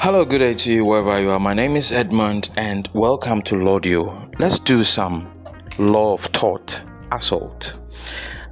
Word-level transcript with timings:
Hello, 0.00 0.24
good 0.24 0.38
day 0.38 0.54
to 0.54 0.72
you 0.72 0.84
wherever 0.84 1.20
you 1.20 1.28
are. 1.30 1.40
My 1.40 1.54
name 1.54 1.74
is 1.74 1.90
Edmund 1.90 2.50
and 2.56 2.88
welcome 2.94 3.42
to 3.42 3.56
Laudio. 3.56 4.32
Let's 4.38 4.60
do 4.60 4.84
some 4.84 5.28
law 5.76 6.14
of 6.14 6.30
tort 6.30 6.84
assault. 7.10 7.76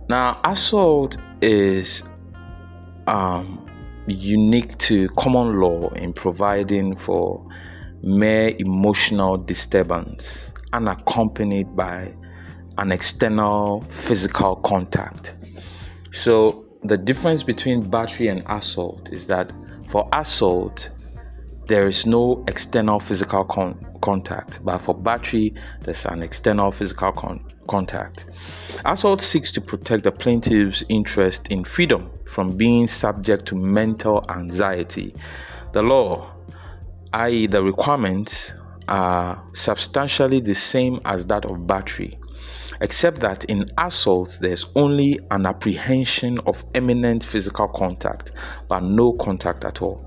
Now, 0.08 0.40
assault 0.42 1.16
is 1.40 2.02
um, 3.06 3.64
unique 4.08 4.76
to 4.78 5.08
common 5.10 5.60
law 5.60 5.90
in 5.90 6.12
providing 6.12 6.96
for 6.96 7.46
mere 8.02 8.56
emotional 8.58 9.36
disturbance 9.36 10.52
unaccompanied 10.72 11.76
by 11.76 12.12
an 12.78 12.90
external 12.90 13.82
physical 13.82 14.56
contact. 14.56 15.36
So, 16.10 16.64
the 16.82 16.96
difference 16.96 17.44
between 17.44 17.88
battery 17.88 18.26
and 18.26 18.42
assault 18.48 19.10
is 19.12 19.28
that 19.28 19.52
for 19.86 20.08
assault, 20.12 20.90
there 21.66 21.86
is 21.86 22.06
no 22.06 22.44
external 22.46 23.00
physical 23.00 23.44
con- 23.44 23.84
contact, 24.00 24.64
but 24.64 24.78
for 24.78 24.94
battery, 24.94 25.54
there's 25.82 26.04
an 26.06 26.22
external 26.22 26.70
physical 26.70 27.12
con- 27.12 27.44
contact. 27.66 28.26
Assault 28.84 29.20
seeks 29.20 29.50
to 29.52 29.60
protect 29.60 30.04
the 30.04 30.12
plaintiff's 30.12 30.84
interest 30.88 31.48
in 31.48 31.64
freedom 31.64 32.10
from 32.24 32.56
being 32.56 32.86
subject 32.86 33.46
to 33.46 33.56
mental 33.56 34.24
anxiety. 34.28 35.14
The 35.72 35.82
law, 35.82 36.32
i.e., 37.12 37.46
the 37.46 37.62
requirements, 37.62 38.54
are 38.88 39.42
substantially 39.52 40.40
the 40.40 40.54
same 40.54 41.00
as 41.04 41.26
that 41.26 41.44
of 41.44 41.66
battery, 41.66 42.16
except 42.80 43.20
that 43.20 43.44
in 43.44 43.70
assault 43.78 44.38
there's 44.40 44.66
only 44.76 45.18
an 45.32 45.46
apprehension 45.46 46.38
of 46.46 46.64
imminent 46.74 47.24
physical 47.24 47.66
contact, 47.66 48.30
but 48.68 48.84
no 48.84 49.12
contact 49.14 49.64
at 49.64 49.82
all. 49.82 50.05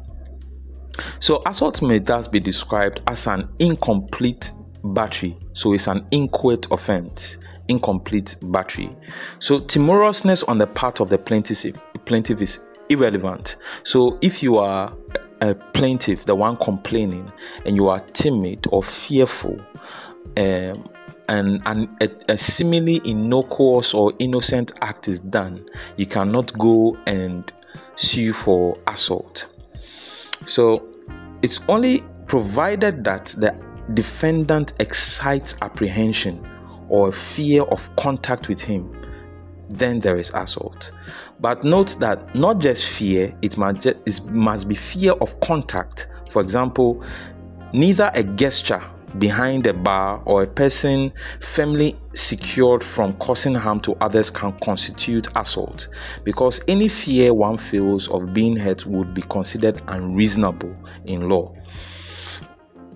So, 1.20 1.42
assault 1.46 1.82
may 1.82 2.00
thus 2.00 2.28
be 2.28 2.40
described 2.40 3.02
as 3.08 3.28
an 3.28 3.50
incomplete 3.60 4.52
battery, 4.84 5.38
so 5.54 5.74
it's 5.74 5.88
an 5.88 6.06
inchoate 6.12 6.68
offense. 6.72 7.38
Incomplete 7.68 8.36
battery. 8.42 8.96
So, 9.40 9.60
timorousness 9.60 10.44
on 10.44 10.58
the 10.58 10.68
part 10.68 11.00
of 11.00 11.10
the 11.10 11.18
plaintiff, 11.18 11.78
plaintiff 12.06 12.42
is 12.42 12.60
irrelevant. 12.90 13.58
So, 13.84 14.18
if 14.22 14.42
you 14.42 14.58
are 14.58 14.94
a 15.42 15.54
plaintiff, 15.54 16.26
the 16.26 16.36
one 16.36 16.58
complaining, 16.58 17.32
and 17.66 17.76
you 17.76 17.88
are 17.88 18.00
timid 18.00 18.66
or 18.72 18.84
fearful, 18.84 19.60
um, 20.38 20.90
and, 21.30 21.62
and 21.68 21.88
a, 22.02 22.10
a 22.28 22.38
seemingly 22.38 23.02
innocuous 23.06 23.94
or 23.94 24.12
innocent 24.18 24.72
act 24.82 25.08
is 25.08 25.20
done, 25.20 25.64
you 25.96 26.08
cannot 26.08 26.52
go 26.58 26.98
and 27.06 27.54
sue 27.96 28.34
for 28.34 28.76
assault. 28.88 29.48
So 30.48 30.89
it's 31.42 31.60
only 31.68 32.04
provided 32.28 33.04
that 33.04 33.28
the 33.38 33.56
defendant 33.94 34.74
excites 34.80 35.56
apprehension 35.62 36.46
or 36.90 37.12
fear 37.12 37.64
of 37.64 37.94
contact 37.96 38.50
with 38.50 38.62
him, 38.62 38.96
then 39.70 40.00
there 40.00 40.16
is 40.16 40.32
assault. 40.34 40.92
But 41.40 41.64
note 41.64 42.00
that 42.00 42.36
not 42.36 42.60
just 42.60 42.86
fear, 42.86 43.36
it 43.42 43.58
must, 43.58 43.86
it 43.86 44.26
must 44.26 44.68
be 44.68 44.76
fear 44.76 45.14
of 45.14 45.40
contact. 45.40 46.08
For 46.30 46.42
example, 46.42 47.04
neither 47.74 48.12
a 48.14 48.24
gesture 48.24 48.82
behind 49.18 49.66
a 49.68 49.74
bar 49.74 50.22
or 50.26 50.44
a 50.44 50.48
person 50.48 51.12
firmly 51.40 51.98
secured 52.14 52.84
from 52.84 53.14
causing 53.14 53.56
harm 53.56 53.80
to 53.82 53.96
others 54.02 54.30
can 54.30 54.52
constitute 54.60 55.28
assault 55.36 55.88
because 56.24 56.62
any 56.68 56.88
fear 56.88 57.34
one 57.34 57.58
feels 57.58 58.08
of 58.10 58.34
being 58.34 58.56
hurt 58.56 58.86
would 58.86 59.14
be 59.14 59.22
considered 59.24 59.82
unreasonable 59.88 60.76
in 61.06 61.28
law. 61.28 61.54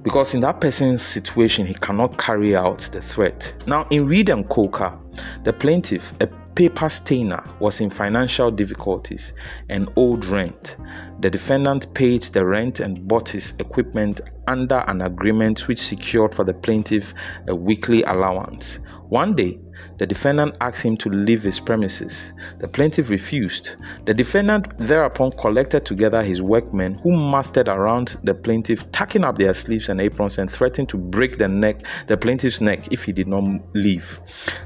Because 0.03 0.33
in 0.33 0.41
that 0.41 0.59
person's 0.59 1.01
situation, 1.01 1.65
he 1.65 1.73
cannot 1.75 2.17
carry 2.17 2.57
out 2.57 2.79
the 2.91 3.01
threat. 3.01 3.53
Now, 3.65 3.87
in 3.89 4.05
Read 4.05 4.27
and 4.29 4.47
Coker, 4.49 4.99
the 5.43 5.53
plaintiff, 5.53 6.13
a 6.21 6.27
paper 6.55 6.89
stainer 6.89 7.43
was 7.59 7.81
in 7.81 7.89
financial 7.89 8.51
difficulties 8.51 9.33
and 9.69 9.89
owed 9.97 10.25
rent. 10.25 10.77
The 11.19 11.29
defendant 11.29 11.93
paid 11.93 12.23
the 12.23 12.45
rent 12.45 12.79
and 12.79 13.07
bought 13.07 13.29
his 13.29 13.53
equipment 13.59 14.21
under 14.47 14.83
an 14.87 15.01
agreement 15.01 15.67
which 15.67 15.81
secured 15.81 16.35
for 16.35 16.43
the 16.43 16.53
plaintiff 16.53 17.13
a 17.47 17.55
weekly 17.55 18.03
allowance. 18.03 18.79
One 19.09 19.35
day, 19.35 19.59
the 19.97 20.07
defendant 20.07 20.55
asked 20.59 20.81
him 20.81 20.97
to 20.97 21.09
leave 21.09 21.43
his 21.43 21.59
premises. 21.59 22.33
The 22.59 22.67
plaintiff 22.67 23.09
refused. 23.09 23.75
The 24.05 24.13
defendant 24.13 24.75
thereupon 24.77 25.31
collected 25.33 25.85
together 25.85 26.23
his 26.23 26.41
workmen 26.41 26.95
who 26.95 27.15
mustered 27.15 27.67
around 27.69 28.17
the 28.23 28.33
plaintiff, 28.33 28.91
tucking 28.91 29.23
up 29.23 29.37
their 29.37 29.53
sleeves 29.53 29.89
and 29.89 30.01
aprons 30.01 30.39
and 30.39 30.49
threatened 30.49 30.89
to 30.89 30.97
break 30.97 31.37
the 31.37 31.47
neck, 31.47 31.85
the 32.07 32.17
plaintiff's 32.17 32.59
neck 32.59 32.91
if 32.91 33.03
he 33.03 33.11
did 33.11 33.27
not 33.27 33.43
leave. 33.75 34.19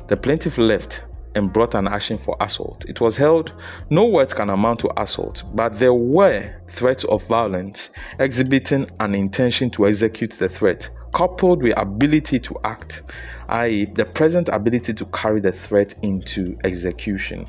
The 0.07 0.15
plaintiff 0.15 0.36
left 0.57 1.05
and 1.35 1.53
brought 1.53 1.75
an 1.75 1.87
action 1.87 2.17
for 2.17 2.35
assault. 2.39 2.85
It 2.89 2.99
was 2.99 3.15
held 3.15 3.53
no 3.89 4.05
words 4.05 4.33
can 4.33 4.49
amount 4.49 4.79
to 4.81 5.01
assault, 5.01 5.43
but 5.53 5.79
there 5.79 5.93
were 5.93 6.61
threats 6.67 7.03
of 7.05 7.25
violence 7.27 7.91
exhibiting 8.19 8.89
an 8.99 9.15
intention 9.15 9.69
to 9.71 9.87
execute 9.87 10.31
the 10.31 10.49
threat, 10.49 10.89
coupled 11.13 11.61
with 11.61 11.77
ability 11.77 12.39
to 12.39 12.55
act, 12.63 13.03
i.e., 13.49 13.85
the 13.85 14.05
present 14.05 14.49
ability 14.49 14.93
to 14.93 15.05
carry 15.05 15.39
the 15.39 15.51
threat 15.51 15.93
into 16.01 16.57
execution. 16.63 17.47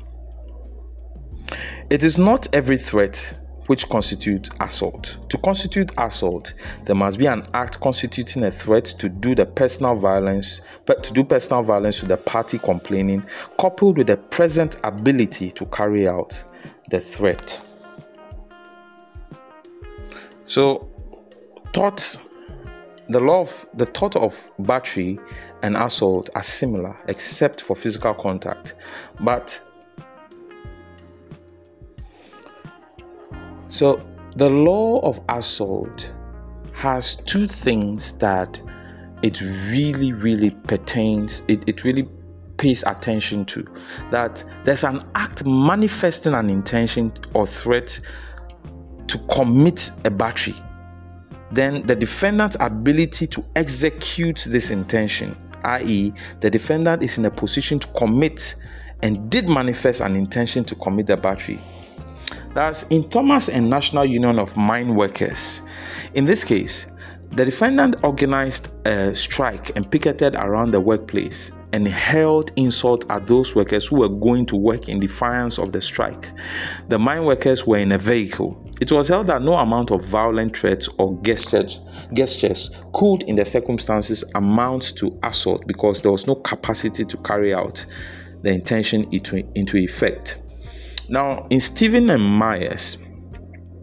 It 1.89 2.03
is 2.03 2.17
not 2.17 2.47
every 2.53 2.77
threat 2.77 3.35
which 3.69 3.87
constitute 3.87 4.49
assault. 4.61 5.19
To 5.29 5.37
constitute 5.37 5.91
assault, 5.95 6.55
there 6.85 6.95
must 6.95 7.19
be 7.19 7.27
an 7.27 7.45
act 7.53 7.79
constituting 7.79 8.43
a 8.43 8.49
threat 8.49 8.85
to 8.85 9.07
do 9.07 9.35
the 9.35 9.45
personal 9.45 9.93
violence, 9.93 10.61
but 10.87 11.03
to 11.03 11.13
do 11.13 11.23
personal 11.23 11.61
violence 11.61 11.99
to 11.99 12.07
the 12.07 12.17
party 12.17 12.57
complaining, 12.57 13.23
coupled 13.59 13.99
with 13.99 14.07
the 14.07 14.17
present 14.17 14.77
ability 14.83 15.51
to 15.51 15.67
carry 15.67 16.07
out 16.07 16.43
the 16.89 16.99
threat. 16.99 17.61
So, 20.47 20.89
thoughts 21.71 22.17
the 23.07 23.19
law 23.19 23.41
of 23.41 23.67
the 23.75 23.85
tort 23.85 24.15
of 24.15 24.49
battery 24.57 25.19
and 25.61 25.77
assault 25.77 26.31
are 26.33 26.43
similar 26.43 26.97
except 27.07 27.61
for 27.61 27.75
physical 27.75 28.13
contact 28.13 28.75
but 29.19 29.59
So, 33.69 34.01
the 34.35 34.49
law 34.49 34.99
of 35.01 35.19
assault 35.29 36.11
has 36.73 37.15
two 37.15 37.47
things 37.47 38.13
that 38.13 38.61
it 39.21 39.41
really, 39.69 40.11
really 40.13 40.49
pertains, 40.49 41.43
it, 41.47 41.63
it 41.67 41.83
really 41.83 42.07
pays 42.57 42.83
attention 42.83 43.45
to. 43.45 43.65
That 44.09 44.43
there's 44.63 44.83
an 44.83 45.03
act 45.13 45.45
manifesting 45.45 46.33
an 46.33 46.49
intention 46.49 47.13
or 47.33 47.45
threat 47.45 47.99
to 49.07 49.17
commit 49.31 49.91
a 50.03 50.09
battery. 50.09 50.55
Then 51.51 51.85
the 51.85 51.95
defendant's 51.95 52.57
ability 52.59 53.27
to 53.27 53.45
execute 53.55 54.45
this 54.49 54.71
intention, 54.71 55.37
i.e., 55.63 56.13
the 56.39 56.49
defendant 56.49 57.03
is 57.03 57.17
in 57.17 57.25
a 57.25 57.31
position 57.31 57.79
to 57.79 57.87
commit 57.89 58.55
and 59.01 59.29
did 59.29 59.47
manifest 59.47 60.01
an 60.01 60.15
intention 60.15 60.63
to 60.65 60.75
commit 60.75 61.07
the 61.07 61.17
battery 61.17 61.59
that's 62.53 62.83
in 62.87 63.09
Thomas 63.09 63.49
and 63.49 63.69
National 63.69 64.05
Union 64.05 64.39
of 64.39 64.55
Mine 64.57 64.95
Workers. 64.95 65.61
In 66.13 66.25
this 66.25 66.43
case, 66.43 66.87
the 67.31 67.45
defendant 67.45 67.97
organized 68.03 68.69
a 68.85 69.13
strike 69.13 69.75
and 69.75 69.89
picketed 69.89 70.35
around 70.35 70.71
the 70.71 70.79
workplace 70.79 71.51
and 71.73 71.87
hurled 71.87 72.51
insult 72.55 73.09
at 73.11 73.27
those 73.27 73.55
workers 73.55 73.87
who 73.87 73.99
were 73.99 74.09
going 74.09 74.45
to 74.47 74.55
work 74.55 74.89
in 74.89 74.99
defiance 74.99 75.59
of 75.59 75.71
the 75.71 75.79
strike. 75.79 76.31
The 76.87 76.97
mine 76.97 77.25
workers 77.25 77.67
were 77.67 77.77
in 77.77 77.91
a 77.91 77.99
vehicle. 77.99 78.65
It 78.81 78.91
was 78.91 79.09
held 79.09 79.27
that 79.27 79.43
no 79.43 79.53
amount 79.53 79.91
of 79.91 80.03
violent 80.03 80.57
threats 80.57 80.87
or 80.97 81.19
gestures, 81.21 81.81
gestures 82.13 82.71
could, 82.93 83.23
in 83.23 83.35
the 83.35 83.45
circumstances, 83.45 84.23
amount 84.33 84.97
to 84.97 85.19
assault 85.21 85.67
because 85.67 86.01
there 86.01 86.11
was 86.11 86.25
no 86.25 86.35
capacity 86.35 87.05
to 87.05 87.17
carry 87.17 87.53
out 87.53 87.85
the 88.41 88.49
intention 88.49 89.07
into, 89.11 89.47
into 89.53 89.77
effect. 89.77 90.39
Now, 91.09 91.47
in 91.49 91.59
Stephen 91.59 92.11
and 92.11 92.23
Myers, 92.23 92.99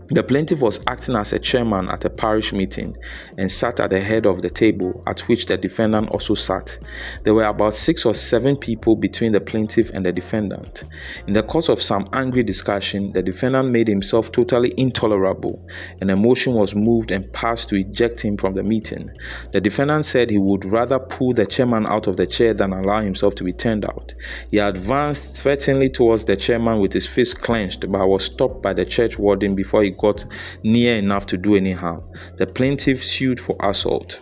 the 0.09 0.23
plaintiff 0.23 0.61
was 0.61 0.81
acting 0.87 1.17
as 1.17 1.33
a 1.33 1.39
chairman 1.39 1.89
at 1.89 2.05
a 2.05 2.11
parish 2.11 2.53
meeting 2.53 2.97
and 3.39 3.51
sat 3.51 3.81
at 3.81 3.91
the 3.91 3.99
head 3.99 4.25
of 4.25 4.41
the 4.41 4.51
table 4.51 5.03
at 5.07 5.21
which 5.21 5.47
the 5.47 5.57
defendant 5.57 6.09
also 6.11 6.35
sat. 6.35 6.79
There 7.25 7.35
were 7.35 7.45
about 7.45 7.75
six 7.75 8.07
or 8.07 8.15
seven 8.15 8.57
people 8.57 8.95
between 8.95 9.33
the 9.33 9.41
plaintiff 9.41 9.91
and 9.91 10.07
the 10.07 10.13
defendant. 10.13 10.85
In 11.27 11.33
the 11.33 11.43
course 11.43 11.69
of 11.69 11.83
some 11.83 12.09
angry 12.13 12.45
discussion, 12.45 13.13
the 13.13 13.23
defendant 13.23 13.71
made 13.71 13.89
himself 13.89 14.31
totally 14.31 14.73
intolerable 14.77 15.67
and 16.01 16.09
a 16.11 16.17
motion 16.17 16.55
was 16.55 16.77
moved 16.77 17.11
and 17.11 17.33
passed 17.33 17.69
to 17.71 17.77
eject 17.77 18.21
him 18.21 18.37
from 18.37 18.55
the 18.55 18.63
meeting. 18.63 19.11
The 19.53 19.61
defendant 19.61 20.05
said 20.05 20.31
he 20.31 20.39
would 20.39 20.65
rather 20.65 21.01
pull 21.01 21.33
the 21.33 21.47
chairman 21.47 21.85
out 21.87 22.07
of 22.07 22.17
the 22.17 22.29
chair 22.29 22.55
than 22.55 22.73
allow 22.73 23.01
himself 23.01 23.35
to 23.37 23.45
be 23.45 23.53
turned 23.53 23.85
out. 23.85 24.15
He 24.53 24.59
advanced 24.59 25.37
threateningly 25.37 25.91
towards 25.91 26.27
the 26.27 26.37
chairman 26.37 26.81
with 26.81 26.93
his 26.93 27.09
fist 27.09 27.41
clenched 27.43 27.91
but 27.91 28.07
was 28.07 28.25
stopped 28.25 28.63
by 28.63 28.73
the 28.73 28.85
church 28.85 29.19
warden 29.19 29.57
before 29.57 29.83
he 29.83 29.96
got 29.97 30.25
near 30.63 30.97
enough 30.97 31.27
to 31.27 31.37
do 31.37 31.57
any 31.57 31.73
harm. 31.73 32.03
The 32.37 32.47
plaintiff 32.47 33.05
sued 33.05 33.41
for 33.41 33.57
assault. 33.61 34.21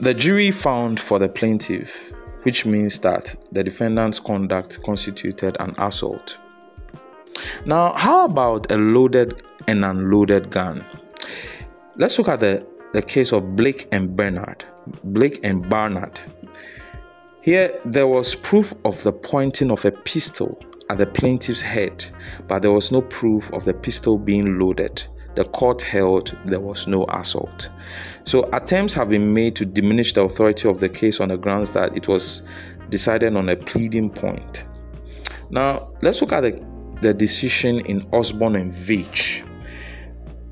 The 0.00 0.14
jury 0.14 0.50
found 0.50 1.00
for 1.00 1.18
the 1.18 1.28
plaintiff, 1.28 2.12
which 2.42 2.64
means 2.64 2.98
that 3.00 3.34
the 3.50 3.64
defendant's 3.64 4.20
conduct 4.20 4.82
constituted 4.82 5.56
an 5.60 5.74
assault. 5.78 6.38
Now, 7.64 7.92
how 7.94 8.24
about 8.24 8.70
a 8.70 8.76
loaded 8.76 9.42
and 9.66 9.84
unloaded 9.84 10.50
gun? 10.50 10.84
Let's 11.96 12.18
look 12.18 12.28
at 12.28 12.40
the, 12.40 12.64
the 12.92 13.02
case 13.02 13.32
of 13.32 13.56
Blake 13.56 13.88
and 13.90 14.16
Barnard. 14.16 14.64
Blake 15.04 15.40
and 15.42 15.68
Barnard. 15.68 16.20
Here, 17.42 17.80
there 17.84 18.06
was 18.06 18.34
proof 18.34 18.72
of 18.84 19.02
the 19.02 19.12
pointing 19.12 19.70
of 19.70 19.84
a 19.84 19.90
pistol 19.90 20.62
at 20.90 20.98
the 20.98 21.06
plaintiff's 21.06 21.60
head, 21.60 22.04
but 22.46 22.62
there 22.62 22.72
was 22.72 22.90
no 22.90 23.02
proof 23.02 23.52
of 23.52 23.64
the 23.64 23.74
pistol 23.74 24.18
being 24.18 24.58
loaded 24.58 25.06
the 25.38 25.44
court 25.44 25.80
held 25.82 26.36
there 26.46 26.58
was 26.58 26.88
no 26.88 27.04
assault. 27.10 27.70
So 28.24 28.50
attempts 28.52 28.92
have 28.94 29.08
been 29.08 29.32
made 29.32 29.54
to 29.56 29.64
diminish 29.64 30.12
the 30.12 30.22
authority 30.22 30.68
of 30.68 30.80
the 30.80 30.88
case 30.88 31.20
on 31.20 31.28
the 31.28 31.36
grounds 31.36 31.70
that 31.70 31.96
it 31.96 32.08
was 32.08 32.42
decided 32.88 33.36
on 33.36 33.48
a 33.48 33.54
pleading 33.54 34.10
point. 34.10 34.66
Now, 35.48 35.92
let's 36.02 36.20
look 36.20 36.32
at 36.32 36.40
the, 36.40 36.66
the 37.02 37.14
decision 37.14 37.78
in 37.86 38.04
Osborne 38.12 38.56
and 38.56 38.72
Veitch. 38.72 39.44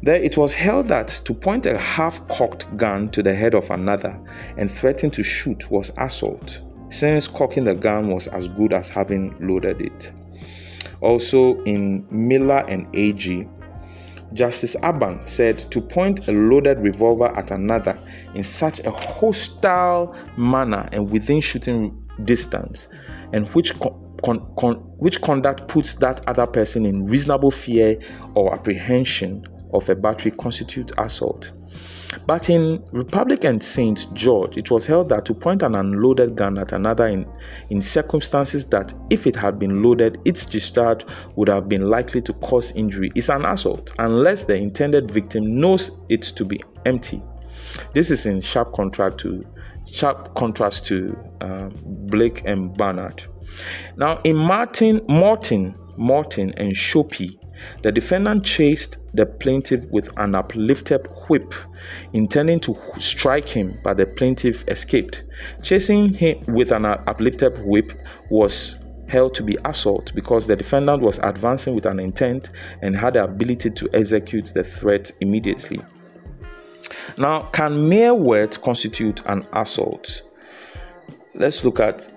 There, 0.02 0.22
it 0.22 0.36
was 0.36 0.54
held 0.54 0.86
that 0.86 1.08
to 1.24 1.34
point 1.34 1.66
a 1.66 1.76
half 1.76 2.26
cocked 2.28 2.76
gun 2.76 3.08
to 3.10 3.24
the 3.24 3.34
head 3.34 3.54
of 3.54 3.68
another 3.72 4.16
and 4.56 4.70
threaten 4.70 5.10
to 5.10 5.24
shoot 5.24 5.68
was 5.68 5.90
assault, 5.98 6.60
since 6.90 7.26
cocking 7.26 7.64
the 7.64 7.74
gun 7.74 8.12
was 8.12 8.28
as 8.28 8.46
good 8.46 8.72
as 8.72 8.88
having 8.88 9.34
loaded 9.40 9.80
it. 9.80 10.12
Also, 11.00 11.62
in 11.64 12.06
Miller 12.10 12.64
and 12.68 12.86
AG, 12.94 13.48
Justice 14.32 14.76
Aban 14.76 15.26
said 15.28 15.58
to 15.70 15.80
point 15.80 16.28
a 16.28 16.32
loaded 16.32 16.80
revolver 16.80 17.26
at 17.36 17.50
another 17.50 17.98
in 18.34 18.42
such 18.42 18.80
a 18.80 18.90
hostile 18.90 20.14
manner 20.36 20.88
and 20.92 21.10
within 21.10 21.40
shooting 21.40 21.96
distance, 22.24 22.88
and 23.32 23.48
which 23.50 23.78
con- 23.78 24.46
con- 24.58 24.82
which 24.98 25.20
conduct 25.20 25.68
puts 25.68 25.94
that 25.94 26.26
other 26.26 26.46
person 26.46 26.84
in 26.84 27.06
reasonable 27.06 27.50
fear 27.50 27.98
or 28.34 28.52
apprehension 28.54 29.44
of 29.72 29.88
a 29.88 29.94
battery 29.94 30.32
constitute 30.32 30.90
assault. 30.98 31.52
But 32.26 32.50
in 32.50 32.84
Republic 32.92 33.44
and 33.44 33.62
St. 33.62 34.12
George, 34.14 34.56
it 34.56 34.70
was 34.70 34.86
held 34.86 35.08
that 35.08 35.24
to 35.26 35.34
point 35.34 35.62
an 35.62 35.74
unloaded 35.74 36.36
gun 36.36 36.58
at 36.58 36.72
another 36.72 37.06
in, 37.06 37.26
in 37.70 37.82
circumstances 37.82 38.66
that, 38.66 38.92
if 39.10 39.26
it 39.26 39.36
had 39.36 39.58
been 39.58 39.82
loaded, 39.82 40.20
its 40.24 40.46
discharge 40.46 41.04
would 41.36 41.48
have 41.48 41.68
been 41.68 41.88
likely 41.88 42.20
to 42.22 42.32
cause 42.34 42.74
injury 42.76 43.10
is 43.14 43.28
an 43.28 43.44
assault 43.44 43.92
unless 43.98 44.44
the 44.44 44.54
intended 44.54 45.10
victim 45.10 45.60
knows 45.60 46.00
it 46.08 46.22
to 46.22 46.44
be 46.44 46.60
empty. 46.84 47.22
This 47.92 48.10
is 48.10 48.26
in 48.26 48.40
sharp 48.40 48.72
contrast 48.72 49.18
to 49.18 49.44
sharp 49.90 50.34
contrast 50.34 50.84
to 50.86 51.16
uh, 51.40 51.70
Blake 51.84 52.42
and 52.44 52.76
Barnard. 52.76 53.24
Now, 53.96 54.20
in 54.24 54.36
Martin, 54.36 55.00
Morton, 55.08 55.74
Morton 55.96 56.52
and 56.56 56.72
Shoppee, 56.72 57.38
the 57.82 57.92
defendant 57.92 58.44
chased 58.44 58.98
the 59.14 59.26
plaintiff 59.26 59.84
with 59.90 60.10
an 60.18 60.34
uplifted 60.34 61.06
whip, 61.28 61.54
intending 62.12 62.60
to 62.60 62.76
strike 62.98 63.48
him, 63.48 63.78
but 63.82 63.96
the 63.96 64.06
plaintiff 64.06 64.64
escaped. 64.68 65.24
Chasing 65.62 66.12
him 66.12 66.42
with 66.48 66.72
an 66.72 66.84
uplifted 66.84 67.58
whip 67.64 67.92
was 68.30 68.76
held 69.08 69.34
to 69.34 69.42
be 69.42 69.56
assault 69.64 70.12
because 70.14 70.46
the 70.46 70.56
defendant 70.56 71.00
was 71.00 71.18
advancing 71.18 71.74
with 71.74 71.86
an 71.86 72.00
intent 72.00 72.50
and 72.82 72.96
had 72.96 73.14
the 73.14 73.24
ability 73.24 73.70
to 73.70 73.88
execute 73.94 74.46
the 74.46 74.64
threat 74.64 75.12
immediately. 75.20 75.80
Now, 77.16 77.42
can 77.52 77.88
mere 77.88 78.14
words 78.14 78.58
constitute 78.58 79.24
an 79.26 79.44
assault? 79.52 80.22
Let's 81.34 81.64
look 81.64 81.80
at 81.80 82.08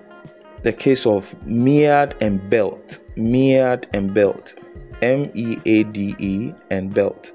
the 0.64 0.74
case 0.74 1.06
of 1.06 1.34
Meade 1.46 2.16
and 2.22 2.50
Belt. 2.50 3.00
Meade 3.16 3.88
and 3.94 4.14
Belt. 4.14 4.56
M 5.02 5.30
E 5.34 5.58
A 5.66 5.84
D 5.84 6.16
E 6.18 6.54
and 6.70 6.94
Belt. 6.94 7.34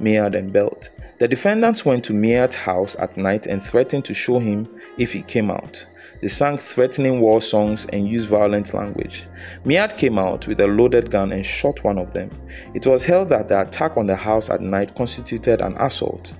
Meade 0.00 0.34
and 0.34 0.52
Belt. 0.52 0.90
The 1.18 1.28
defendants 1.28 1.84
went 1.84 2.04
to 2.04 2.12
Meade's 2.12 2.56
house 2.56 2.96
at 2.98 3.16
night 3.16 3.46
and 3.46 3.62
threatened 3.62 4.04
to 4.04 4.14
show 4.14 4.38
him 4.38 4.68
if 4.98 5.12
he 5.12 5.22
came 5.22 5.50
out. 5.50 5.86
They 6.20 6.28
sang 6.28 6.58
threatening 6.58 7.20
war 7.20 7.40
songs 7.40 7.86
and 7.86 8.06
used 8.06 8.28
violent 8.28 8.74
language. 8.74 9.26
Meade 9.64 9.96
came 9.96 10.18
out 10.18 10.46
with 10.46 10.60
a 10.60 10.66
loaded 10.66 11.10
gun 11.10 11.32
and 11.32 11.44
shot 11.44 11.84
one 11.84 11.98
of 11.98 12.12
them. 12.12 12.30
It 12.74 12.86
was 12.86 13.04
held 13.04 13.30
that 13.30 13.48
the 13.48 13.62
attack 13.62 13.96
on 13.96 14.06
the 14.06 14.16
house 14.16 14.50
at 14.50 14.60
night 14.60 14.94
constituted 14.94 15.60
an 15.60 15.76
assault 15.78 16.34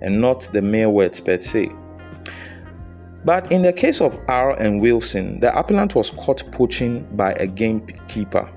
and 0.00 0.20
not 0.20 0.42
the 0.52 0.62
mere 0.62 0.88
words 0.88 1.20
per 1.20 1.38
se. 1.38 1.70
But 3.24 3.50
in 3.52 3.62
the 3.62 3.72
case 3.72 4.00
of 4.00 4.18
R 4.28 4.58
and 4.58 4.80
Wilson, 4.80 5.40
the 5.40 5.56
appellant 5.56 5.94
was 5.94 6.10
caught 6.10 6.50
poaching 6.52 7.06
by 7.16 7.32
a 7.34 7.46
gamekeeper. 7.46 8.50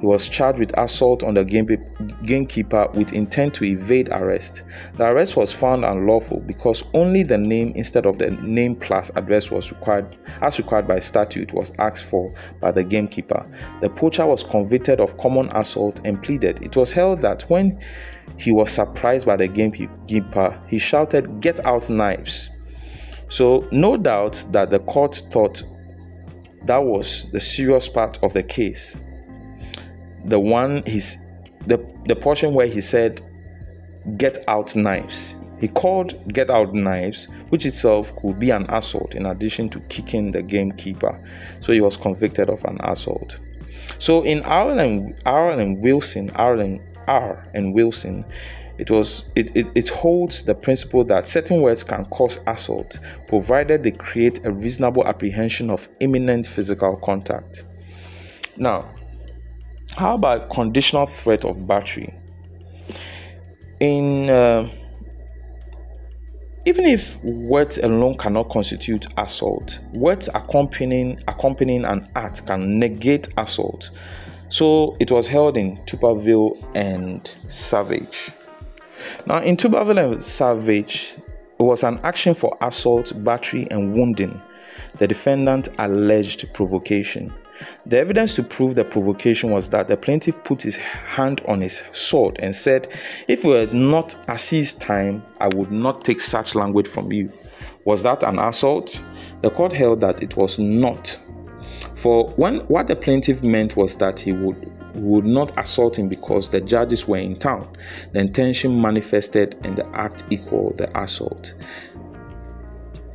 He 0.00 0.06
was 0.06 0.28
charged 0.28 0.58
with 0.58 0.76
assault 0.78 1.22
on 1.22 1.34
the 1.34 1.44
gamekeeper 1.44 2.88
with 2.94 3.12
intent 3.12 3.54
to 3.54 3.64
evade 3.64 4.08
arrest. 4.10 4.62
The 4.96 5.04
arrest 5.04 5.36
was 5.36 5.52
found 5.52 5.84
unlawful 5.84 6.40
because 6.40 6.84
only 6.94 7.22
the 7.22 7.38
name 7.38 7.72
instead 7.74 8.06
of 8.06 8.18
the 8.18 8.30
name 8.30 8.76
plus 8.76 9.10
address 9.14 9.50
was 9.50 9.70
required, 9.70 10.16
as 10.40 10.58
required 10.58 10.88
by 10.88 10.98
statute, 11.00 11.52
was 11.52 11.72
asked 11.78 12.04
for 12.04 12.32
by 12.60 12.72
the 12.72 12.84
gamekeeper. 12.84 13.46
The 13.80 13.90
poacher 13.90 14.26
was 14.26 14.42
convicted 14.42 15.00
of 15.00 15.16
common 15.18 15.48
assault 15.54 16.00
and 16.04 16.22
pleaded. 16.22 16.62
It 16.64 16.76
was 16.76 16.92
held 16.92 17.20
that 17.20 17.42
when 17.44 17.80
he 18.38 18.52
was 18.52 18.70
surprised 18.70 19.26
by 19.26 19.36
the 19.36 19.48
gamekeeper, 19.48 20.60
he 20.66 20.78
shouted, 20.78 21.40
Get 21.40 21.64
out 21.66 21.88
knives! 21.90 22.50
So, 23.28 23.66
no 23.72 23.96
doubt 23.96 24.44
that 24.50 24.70
the 24.70 24.80
court 24.80 25.14
thought 25.30 25.62
that 26.64 26.84
was 26.84 27.30
the 27.32 27.40
serious 27.40 27.88
part 27.88 28.18
of 28.22 28.32
the 28.34 28.42
case 28.42 28.96
the 30.24 30.38
one 30.38 30.82
he's 30.86 31.18
the 31.66 31.84
the 32.04 32.16
portion 32.16 32.54
where 32.54 32.66
he 32.66 32.80
said 32.80 33.20
get 34.16 34.38
out 34.48 34.74
knives. 34.74 35.36
He 35.60 35.68
called 35.68 36.32
get 36.32 36.50
out 36.50 36.74
knives 36.74 37.28
which 37.50 37.66
itself 37.66 38.14
could 38.16 38.38
be 38.38 38.50
an 38.50 38.68
assault 38.68 39.14
in 39.14 39.26
addition 39.26 39.68
to 39.70 39.80
kicking 39.80 40.32
the 40.32 40.42
gamekeeper. 40.42 41.22
So 41.60 41.72
he 41.72 41.80
was 41.80 41.96
convicted 41.96 42.50
of 42.50 42.64
an 42.64 42.78
assault. 42.82 43.38
So 43.98 44.22
in 44.22 44.42
Ireland 44.42 45.20
Ireland 45.24 45.80
Wilson 45.80 46.30
Ireland 46.34 46.80
R 47.06 47.48
and 47.54 47.74
Wilson 47.74 48.24
it 48.78 48.90
was 48.90 49.26
it, 49.36 49.54
it, 49.56 49.70
it 49.76 49.88
holds 49.90 50.42
the 50.42 50.54
principle 50.54 51.04
that 51.04 51.28
certain 51.28 51.62
words 51.62 51.84
can 51.84 52.04
cause 52.06 52.40
assault 52.46 52.98
provided 53.28 53.82
they 53.82 53.92
create 53.92 54.44
a 54.44 54.50
reasonable 54.50 55.06
apprehension 55.06 55.70
of 55.70 55.88
imminent 56.00 56.46
physical 56.46 56.96
contact. 56.96 57.62
Now 58.56 58.88
how 59.96 60.14
about 60.14 60.50
conditional 60.50 61.06
threat 61.06 61.44
of 61.44 61.66
battery? 61.66 62.12
In 63.80 64.30
uh, 64.30 64.68
even 66.64 66.84
if 66.84 67.22
words 67.24 67.78
alone 67.78 68.16
cannot 68.16 68.48
constitute 68.48 69.06
assault, 69.16 69.80
words 69.94 70.28
accompanying 70.34 71.20
accompanying 71.26 71.84
an 71.84 72.08
act 72.14 72.46
can 72.46 72.78
negate 72.78 73.28
assault. 73.36 73.90
So 74.48 74.96
it 75.00 75.10
was 75.10 75.28
held 75.28 75.56
in 75.56 75.78
Tuberville 75.86 76.56
and 76.74 77.36
Savage. 77.48 78.30
Now, 79.26 79.38
in 79.38 79.56
Tuberville 79.56 80.12
and 80.12 80.22
Savage, 80.22 81.16
it 81.58 81.62
was 81.62 81.82
an 81.82 81.98
action 82.04 82.34
for 82.34 82.56
assault, 82.60 83.12
battery, 83.24 83.66
and 83.70 83.94
wounding. 83.94 84.40
The 84.98 85.08
defendant 85.08 85.68
alleged 85.78 86.52
provocation. 86.52 87.32
The 87.86 87.98
evidence 87.98 88.34
to 88.36 88.42
prove 88.42 88.74
the 88.74 88.84
provocation 88.84 89.50
was 89.50 89.68
that 89.70 89.88
the 89.88 89.96
plaintiff 89.96 90.42
put 90.44 90.62
his 90.62 90.76
hand 90.76 91.40
on 91.46 91.60
his 91.60 91.82
sword 91.92 92.38
and 92.40 92.54
said, 92.54 92.88
If 93.28 93.44
it 93.44 93.48
were 93.48 93.66
not 93.72 94.14
Assize 94.28 94.78
time, 94.78 95.22
I 95.40 95.48
would 95.54 95.70
not 95.70 96.04
take 96.04 96.20
such 96.20 96.54
language 96.54 96.88
from 96.88 97.12
you. 97.12 97.30
Was 97.84 98.02
that 98.04 98.22
an 98.22 98.38
assault? 98.38 99.02
The 99.40 99.50
court 99.50 99.72
held 99.72 100.00
that 100.02 100.22
it 100.22 100.36
was 100.36 100.58
not. 100.58 101.18
For 101.96 102.30
when 102.30 102.60
what 102.66 102.86
the 102.86 102.96
plaintiff 102.96 103.42
meant 103.42 103.76
was 103.76 103.96
that 103.96 104.18
he 104.18 104.32
would 104.32 104.72
would 104.94 105.24
not 105.24 105.58
assault 105.58 105.98
him 105.98 106.08
because 106.08 106.48
the 106.48 106.60
judges 106.60 107.08
were 107.08 107.16
in 107.16 107.36
town. 107.36 107.68
The 108.12 108.20
intention 108.20 108.80
manifested 108.80 109.56
and 109.64 109.76
the 109.76 109.86
act 109.96 110.24
equal 110.30 110.74
the 110.76 110.96
assault. 110.98 111.54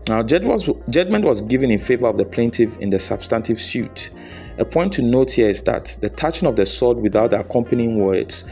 Now, 0.08 0.24
judgment 0.24 1.26
was 1.26 1.42
given 1.42 1.70
in 1.70 1.80
favor 1.80 2.08
of 2.08 2.16
the 2.16 2.24
plaintiff 2.24 2.78
in 2.78 2.90
the 2.90 2.98
substantive 2.98 3.60
suit. 3.60 4.12
A 4.58 4.64
point 4.64 4.94
to 4.94 5.02
note 5.02 5.32
here 5.32 5.50
is 5.50 5.62
that 5.64 5.98
the 6.00 6.10
touching 6.10 6.48
of 6.48 6.56
the 6.56 6.66
sword 6.66 6.98
without 6.98 7.32
the 7.32 7.42
accompanying 7.42 8.00
words 8.00 8.46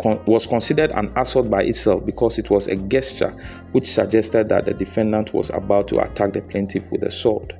con- 0.00 0.24
was 0.24 0.46
considered 0.46 0.92
an 0.92 1.12
assault 1.16 1.50
by 1.50 1.64
itself 1.64 2.06
because 2.06 2.38
it 2.38 2.48
was 2.48 2.68
a 2.68 2.76
gesture 2.76 3.36
which 3.72 3.86
suggested 3.86 4.48
that 4.48 4.64
the 4.64 4.72
defendant 4.72 5.34
was 5.34 5.50
about 5.50 5.88
to 5.88 5.98
attack 6.00 6.32
the 6.32 6.40
plaintiff 6.40 6.90
with 6.90 7.02
a 7.02 7.10
sword. 7.10 7.54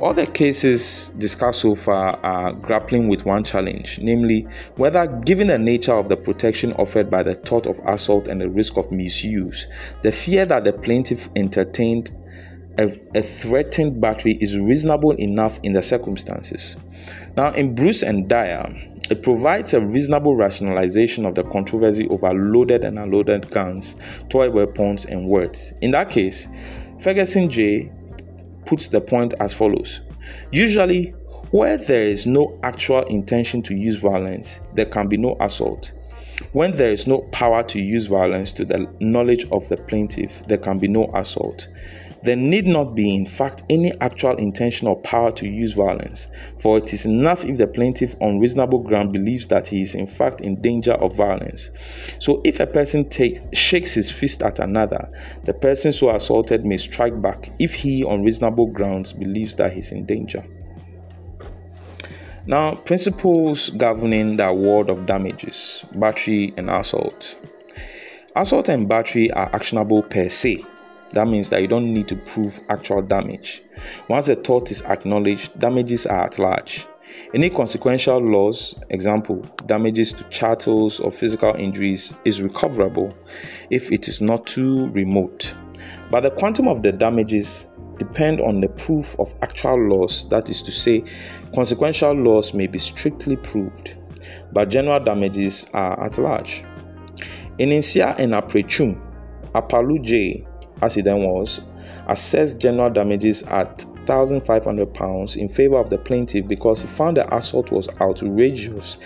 All 0.00 0.14
the 0.14 0.26
cases 0.26 1.08
discussed 1.18 1.62
so 1.62 1.74
far 1.74 2.20
are 2.22 2.52
grappling 2.52 3.08
with 3.08 3.24
one 3.24 3.42
challenge, 3.42 3.98
namely 4.00 4.46
whether, 4.76 5.08
given 5.08 5.48
the 5.48 5.58
nature 5.58 5.94
of 5.94 6.08
the 6.08 6.16
protection 6.16 6.72
offered 6.74 7.10
by 7.10 7.24
the 7.24 7.34
tort 7.34 7.66
of 7.66 7.80
assault 7.84 8.28
and 8.28 8.40
the 8.40 8.48
risk 8.48 8.76
of 8.76 8.92
misuse, 8.92 9.66
the 10.02 10.12
fear 10.12 10.46
that 10.46 10.62
the 10.62 10.72
plaintiff 10.72 11.28
entertained 11.34 12.12
a, 12.78 12.98
a, 13.14 13.22
threatened 13.22 14.00
battery 14.00 14.38
is 14.40 14.58
reasonable 14.58 15.10
enough 15.12 15.58
in 15.62 15.72
the 15.72 15.82
circumstances. 15.82 16.76
Now, 17.36 17.52
in 17.52 17.74
Bruce 17.74 18.02
and 18.02 18.28
Dyer, 18.28 18.72
it 19.10 19.22
provides 19.22 19.74
a 19.74 19.80
reasonable 19.80 20.36
rationalization 20.36 21.26
of 21.26 21.34
the 21.34 21.42
controversy 21.44 22.06
over 22.08 22.32
loaded 22.32 22.84
and 22.84 22.98
unloaded 22.98 23.50
guns, 23.50 23.96
toy 24.28 24.50
weapons, 24.50 25.06
and 25.06 25.26
words. 25.26 25.72
In 25.80 25.90
that 25.92 26.10
case, 26.10 26.46
Ferguson 27.00 27.50
J 27.50 27.90
puts 28.64 28.88
the 28.88 29.00
point 29.00 29.34
as 29.40 29.52
follows 29.52 30.00
Usually, 30.52 31.14
where 31.50 31.78
there 31.78 32.02
is 32.02 32.26
no 32.26 32.58
actual 32.62 33.02
intention 33.04 33.62
to 33.62 33.74
use 33.74 33.96
violence, 33.96 34.60
there 34.74 34.84
can 34.84 35.08
be 35.08 35.16
no 35.16 35.36
assault. 35.40 35.92
When 36.52 36.72
there 36.72 36.90
is 36.90 37.06
no 37.06 37.20
power 37.32 37.62
to 37.64 37.80
use 37.80 38.06
violence 38.06 38.52
to 38.52 38.64
the 38.64 38.88
knowledge 39.00 39.46
of 39.50 39.68
the 39.68 39.76
plaintiff, 39.76 40.42
there 40.46 40.58
can 40.58 40.78
be 40.78 40.86
no 40.86 41.10
assault. 41.14 41.68
There 42.28 42.36
need 42.36 42.66
not 42.66 42.94
be, 42.94 43.14
in 43.14 43.24
fact, 43.24 43.62
any 43.70 43.90
actual 44.02 44.36
intention 44.36 44.86
or 44.86 45.00
power 45.00 45.32
to 45.32 45.48
use 45.48 45.72
violence, 45.72 46.28
for 46.58 46.76
it 46.76 46.92
is 46.92 47.06
enough 47.06 47.42
if 47.46 47.56
the 47.56 47.66
plaintiff 47.66 48.14
on 48.20 48.38
reasonable 48.38 48.80
ground 48.80 49.14
believes 49.14 49.46
that 49.46 49.68
he 49.68 49.80
is 49.80 49.94
in 49.94 50.06
fact 50.06 50.42
in 50.42 50.60
danger 50.60 50.92
of 50.92 51.16
violence. 51.16 51.70
So, 52.18 52.42
if 52.44 52.60
a 52.60 52.66
person 52.66 53.08
take, 53.08 53.38
shakes 53.54 53.94
his 53.94 54.10
fist 54.10 54.42
at 54.42 54.58
another, 54.58 55.10
the 55.44 55.54
person 55.54 55.90
so 55.90 56.10
assaulted 56.10 56.66
may 56.66 56.76
strike 56.76 57.18
back 57.22 57.50
if 57.58 57.72
he, 57.72 58.04
on 58.04 58.22
reasonable 58.24 58.66
grounds, 58.66 59.14
believes 59.14 59.54
that 59.54 59.72
he 59.72 59.78
is 59.78 59.90
in 59.90 60.04
danger. 60.04 60.44
Now, 62.44 62.74
principles 62.74 63.70
governing 63.70 64.36
the 64.36 64.48
award 64.48 64.90
of 64.90 65.06
damages, 65.06 65.82
battery, 65.94 66.52
and 66.58 66.68
assault. 66.68 67.38
Assault 68.36 68.68
and 68.68 68.86
battery 68.86 69.30
are 69.30 69.48
actionable 69.54 70.02
per 70.02 70.28
se 70.28 70.62
that 71.12 71.26
means 71.26 71.48
that 71.50 71.62
you 71.62 71.68
don't 71.68 71.92
need 71.92 72.08
to 72.08 72.16
prove 72.16 72.60
actual 72.68 73.02
damage. 73.02 73.62
Once 74.08 74.26
the 74.26 74.36
tort 74.36 74.70
is 74.70 74.82
acknowledged, 74.82 75.58
damages 75.58 76.06
are 76.06 76.24
at 76.24 76.38
large. 76.38 76.86
Any 77.34 77.50
consequential 77.50 78.20
loss, 78.20 78.74
example, 78.90 79.46
damages 79.66 80.12
to 80.12 80.24
chattels 80.24 81.00
or 81.00 81.10
physical 81.10 81.54
injuries, 81.54 82.12
is 82.24 82.42
recoverable 82.42 83.12
if 83.70 83.90
it 83.90 84.08
is 84.08 84.20
not 84.20 84.46
too 84.46 84.88
remote. 84.88 85.54
But 86.10 86.20
the 86.20 86.30
quantum 86.30 86.68
of 86.68 86.82
the 86.82 86.92
damages 86.92 87.66
depend 87.98 88.40
on 88.40 88.60
the 88.60 88.68
proof 88.68 89.18
of 89.18 89.34
actual 89.42 89.88
loss, 89.88 90.24
that 90.24 90.48
is 90.48 90.62
to 90.62 90.70
say, 90.70 91.04
consequential 91.54 92.14
loss 92.14 92.52
may 92.54 92.66
be 92.66 92.78
strictly 92.78 93.36
proved, 93.36 93.96
but 94.52 94.68
general 94.68 95.02
damages 95.02 95.68
are 95.72 96.02
at 96.04 96.18
large. 96.18 96.62
In 97.58 97.72
Insia 97.72 98.14
and 98.18 98.32
Aprechum, 98.32 99.00
Apalu 99.52 100.02
J 100.02 100.46
then 101.02 101.22
was, 101.22 101.60
assessed 102.08 102.58
general 102.58 102.90
damages 102.90 103.42
at 103.44 103.78
£1,500 104.06 105.36
in 105.36 105.48
favor 105.48 105.76
of 105.76 105.90
the 105.90 105.98
plaintiff 105.98 106.48
because 106.48 106.80
he 106.80 106.88
found 106.88 107.16
the 107.16 107.36
assault 107.36 107.70
was 107.70 107.88
outrageous 108.00 108.96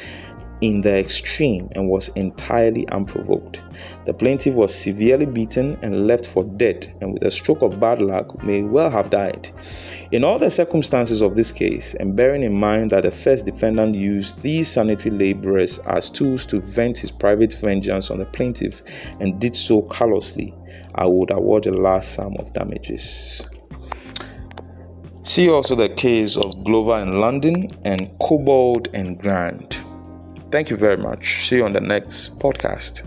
in 0.62 0.80
the 0.80 0.96
extreme 0.96 1.68
and 1.72 1.88
was 1.88 2.08
entirely 2.10 2.88
unprovoked. 2.90 3.60
The 4.06 4.14
plaintiff 4.14 4.54
was 4.54 4.72
severely 4.72 5.26
beaten 5.26 5.76
and 5.82 6.06
left 6.06 6.24
for 6.24 6.44
dead, 6.44 6.94
and 7.00 7.12
with 7.12 7.24
a 7.24 7.30
stroke 7.30 7.62
of 7.62 7.80
bad 7.80 8.00
luck, 8.00 8.42
may 8.44 8.62
well 8.62 8.88
have 8.88 9.10
died. 9.10 9.50
In 10.12 10.22
all 10.22 10.38
the 10.38 10.50
circumstances 10.50 11.20
of 11.20 11.34
this 11.34 11.50
case, 11.50 11.94
and 11.94 12.16
bearing 12.16 12.44
in 12.44 12.54
mind 12.54 12.92
that 12.92 13.02
the 13.02 13.10
first 13.10 13.44
defendant 13.44 13.96
used 13.96 14.40
these 14.40 14.68
sanitary 14.68 15.10
laborers 15.10 15.80
as 15.80 16.08
tools 16.08 16.46
to 16.46 16.60
vent 16.60 16.96
his 16.96 17.10
private 17.10 17.52
vengeance 17.54 18.10
on 18.10 18.18
the 18.18 18.24
plaintiff 18.26 18.82
and 19.18 19.40
did 19.40 19.56
so 19.56 19.82
callously, 19.82 20.54
I 20.94 21.06
would 21.06 21.32
award 21.32 21.66
a 21.66 21.72
last 21.72 22.14
sum 22.14 22.36
of 22.38 22.52
damages. 22.52 23.44
See 25.24 25.48
also 25.48 25.74
the 25.74 25.88
case 25.88 26.36
of 26.36 26.52
Glover 26.64 26.98
in 26.98 27.20
London 27.20 27.68
and 27.84 28.10
Cobbold 28.20 28.88
and 28.92 29.18
Grant. 29.18 29.82
Thank 30.52 30.68
you 30.68 30.76
very 30.76 30.98
much. 30.98 31.48
See 31.48 31.56
you 31.56 31.64
on 31.64 31.72
the 31.72 31.80
next 31.80 32.38
podcast. 32.38 33.02